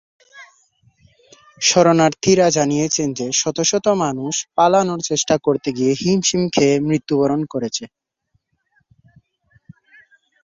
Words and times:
শরণার্থীরা 1.61 2.47
জানিয়েছেন 2.57 3.07
যে 3.13 3.27
শত 3.33 3.57
শত 3.69 3.85
মানুষ 4.03 4.33
পালানোর 4.57 4.99
চেষ্টা 5.09 5.35
করতে 5.45 5.69
গিয়ে 5.77 5.93
হিমশিম 6.01 6.43
খেয়ে 6.55 6.75
মৃত্যুবরণ 6.87 7.41
করেছে। 7.53 7.83